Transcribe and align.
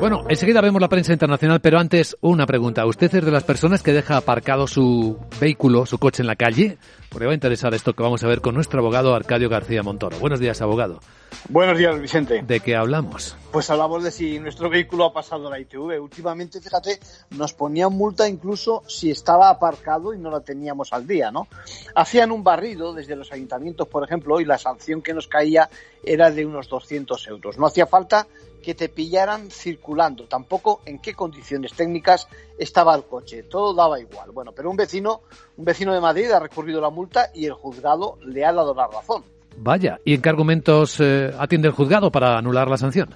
Bueno, 0.00 0.24
enseguida 0.28 0.60
vemos 0.60 0.80
la 0.80 0.88
prensa 0.88 1.12
internacional, 1.12 1.60
pero 1.60 1.78
antes 1.78 2.16
una 2.20 2.46
pregunta. 2.46 2.84
¿Usted 2.84 3.14
es 3.14 3.24
de 3.24 3.30
las 3.30 3.44
personas 3.44 3.82
que 3.82 3.92
deja 3.92 4.16
aparcado 4.16 4.66
su 4.66 5.18
vehículo, 5.40 5.86
su 5.86 5.98
coche 5.98 6.22
en 6.22 6.26
la 6.26 6.36
calle? 6.36 6.78
Porque 7.08 7.26
va 7.26 7.32
a 7.32 7.34
interesar 7.34 7.74
esto 7.74 7.94
que 7.94 8.02
vamos 8.02 8.22
a 8.24 8.26
ver 8.26 8.40
con 8.40 8.54
nuestro 8.54 8.80
abogado 8.80 9.14
Arcadio 9.14 9.48
García 9.48 9.82
Montoro. 9.82 10.18
Buenos 10.18 10.40
días, 10.40 10.60
abogado. 10.60 11.00
Buenos 11.48 11.78
días, 11.78 12.00
Vicente. 12.00 12.42
¿De 12.42 12.60
qué 12.60 12.76
hablamos? 12.76 13.36
Pues 13.52 13.70
hablamos 13.70 14.02
de 14.02 14.10
si 14.10 14.38
nuestro 14.38 14.68
vehículo 14.68 15.04
ha 15.04 15.12
pasado 15.12 15.50
la 15.50 15.58
ITV. 15.58 16.00
Últimamente, 16.00 16.60
fíjate, 16.60 16.98
nos 17.30 17.52
ponían 17.52 17.92
multa 17.92 18.28
incluso 18.28 18.82
si 18.86 19.10
estaba 19.10 19.48
aparcado 19.48 20.14
y 20.14 20.18
no 20.18 20.30
la 20.30 20.40
teníamos 20.40 20.92
al 20.92 21.06
día, 21.06 21.30
¿no? 21.30 21.46
Hacían 21.94 22.32
un 22.32 22.42
barrido 22.42 22.92
desde 22.92 23.16
los 23.16 23.32
ayuntamientos, 23.32 23.88
por 23.88 24.04
ejemplo, 24.04 24.40
y 24.40 24.44
la 24.44 24.58
sanción 24.58 25.02
que 25.02 25.14
nos 25.14 25.28
caía 25.28 25.68
era 26.02 26.30
de 26.30 26.44
unos 26.44 26.68
200 26.68 27.26
euros. 27.28 27.58
No 27.58 27.66
hacía 27.66 27.86
falta 27.86 28.26
que 28.64 28.74
te 28.74 28.88
pillaran 28.88 29.50
circulando, 29.50 30.26
tampoco 30.26 30.80
en 30.86 30.98
qué 30.98 31.14
condiciones 31.14 31.74
técnicas 31.74 32.28
estaba 32.58 32.94
el 32.94 33.04
coche, 33.04 33.42
todo 33.42 33.74
daba 33.74 34.00
igual. 34.00 34.30
Bueno, 34.30 34.52
pero 34.52 34.70
un 34.70 34.76
vecino, 34.76 35.20
un 35.58 35.66
vecino 35.66 35.92
de 35.92 36.00
Madrid 36.00 36.30
ha 36.30 36.40
recurrido 36.40 36.80
la 36.80 36.88
multa 36.88 37.30
y 37.34 37.44
el 37.44 37.52
juzgado 37.52 38.18
le 38.22 38.44
ha 38.44 38.52
dado 38.52 38.74
la 38.74 38.86
razón. 38.86 39.33
Vaya, 39.56 39.98
¿y 40.04 40.14
en 40.14 40.22
qué 40.22 40.28
argumentos 40.28 40.98
eh, 41.00 41.32
atiende 41.38 41.68
el 41.68 41.74
juzgado 41.74 42.10
para 42.10 42.36
anular 42.36 42.68
la 42.68 42.76
sanción? 42.76 43.14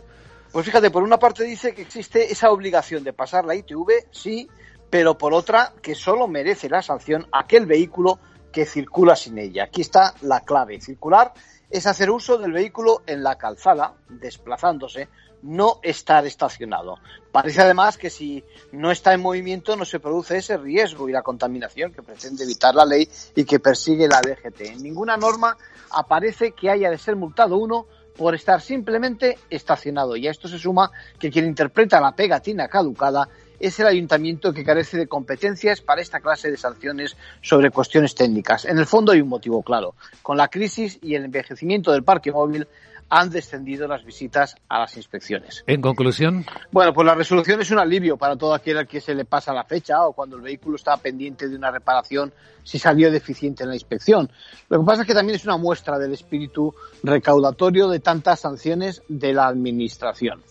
Pues 0.53 0.65
fíjate, 0.65 0.91
por 0.91 1.03
una 1.03 1.19
parte 1.19 1.45
dice 1.45 1.75
que 1.75 1.83
existe 1.83 2.33
esa 2.33 2.51
obligación 2.51 3.05
de 3.05 3.13
pasar 3.13 3.45
la 3.45 3.55
ITV, 3.55 4.07
sí, 4.11 4.49
pero 4.91 5.19
por 5.19 5.35
otra 5.35 5.73
que 5.83 5.95
solo 5.95 6.27
merece 6.27 6.69
la 6.69 6.83
sanción 6.83 7.27
aquel 7.33 7.67
vehículo 7.67 8.19
que 8.53 8.67
circula 8.67 9.17
sin 9.17 9.39
ella. 9.39 9.65
Aquí 9.65 9.83
está 9.83 10.15
la 10.23 10.41
clave. 10.41 10.81
Circular 10.81 11.33
es 11.71 11.87
hacer 11.87 12.11
uso 12.11 12.39
del 12.39 12.53
vehículo 12.53 13.03
en 13.07 13.23
la 13.23 13.37
calzada, 13.37 13.95
desplazándose, 14.09 15.09
no 15.43 15.79
estar 15.83 16.27
estacionado. 16.27 16.97
Parece 17.31 17.61
además 17.61 17.97
que 17.97 18.11
si 18.11 18.43
no 18.73 18.91
está 18.91 19.13
en 19.13 19.21
movimiento 19.21 19.77
no 19.77 19.85
se 19.85 20.01
produce 20.01 20.39
ese 20.39 20.57
riesgo 20.57 21.09
y 21.09 21.13
la 21.13 21.23
contaminación 21.23 21.93
que 21.93 22.03
pretende 22.03 22.45
evitar 22.45 22.75
la 22.75 22.85
ley 22.85 23.09
y 23.35 23.45
que 23.45 23.61
persigue 23.61 24.09
la 24.09 24.21
DGT. 24.21 24.61
En 24.63 24.83
ninguna 24.83 25.17
norma 25.17 25.57
aparece 25.91 26.53
que 26.53 26.71
haya 26.71 26.91
de 26.91 26.99
ser 26.99 27.17
multado 27.17 27.57
uno 27.57 27.87
por 28.17 28.35
estar 28.35 28.61
simplemente 28.61 29.39
estacionado. 29.49 30.17
Y 30.17 30.27
a 30.27 30.33
esto 30.33 30.49
se 30.49 30.59
suma 30.59 30.91
que 31.19 31.31
quien 31.31 31.47
interpreta 31.47 32.01
la 32.01 32.17
pegatina 32.17 32.67
caducada 32.67 33.29
es 33.61 33.79
el 33.81 33.87
ayuntamiento 33.87 34.53
que 34.53 34.65
carece 34.65 34.97
de 34.97 35.07
competencias 35.07 35.81
para 35.81 36.01
esta 36.01 36.21
clase 36.21 36.51
de 36.51 36.57
sanciones 36.57 37.17
sobre 37.41 37.71
cuestiones 37.71 38.15
técnicas. 38.15 38.65
En 38.65 38.79
el 38.79 38.87
fondo 38.87 39.13
hay 39.13 39.21
un 39.21 39.29
motivo 39.29 39.63
claro. 39.63 39.95
Con 40.23 40.37
la 40.37 40.49
crisis 40.49 40.99
y 41.03 41.15
el 41.15 41.25
envejecimiento 41.25 41.93
del 41.93 42.05
parque 42.05 42.33
móvil 42.33 42.67
han 43.11 43.31
descendido 43.31 43.89
las 43.89 44.05
visitas 44.05 44.57
a 44.69 44.81
las 44.81 44.97
inspecciones. 44.97 45.65
En 45.67 45.81
conclusión. 45.81 46.45
Bueno, 46.71 46.93
pues 46.93 47.07
la 47.07 47.15
resolución 47.15 47.61
es 47.61 47.71
un 47.71 47.79
alivio 47.79 48.17
para 48.17 48.37
todo 48.37 48.55
aquel 48.55 48.79
al 48.79 48.87
que 48.87 49.01
se 49.01 49.15
le 49.15 49.25
pasa 49.25 49.53
la 49.53 49.65
fecha 49.65 50.07
o 50.07 50.13
cuando 50.13 50.37
el 50.37 50.43
vehículo 50.43 50.77
está 50.77 50.97
pendiente 50.97 51.49
de 51.49 51.57
una 51.57 51.71
reparación 51.71 52.33
si 52.63 52.79
salió 52.79 53.11
deficiente 53.11 53.63
en 53.63 53.71
la 53.71 53.77
inspección. 53.77 54.31
Lo 54.69 54.81
que 54.81 54.85
pasa 54.85 55.03
es 55.03 55.09
que 55.09 55.15
también 55.15 55.37
es 55.37 55.45
una 55.45 55.57
muestra 55.57 55.99
del 55.99 56.13
espíritu 56.13 56.75
recaudatorio 57.03 57.89
de 57.89 58.01
tantas 58.01 58.41
sanciones 58.41 59.03
de 59.09 59.33
la 59.33 59.47
Administración. 59.47 60.43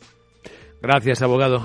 Gracias, 0.81 1.21
abogado. 1.21 1.63